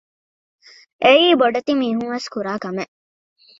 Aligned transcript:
އެއީ 1.03 1.27
ބޮޑެތި 1.39 1.71
މީހުންވެސް 1.79 2.27
ކުރާ 2.33 2.53
ކަމެއް 2.63 2.93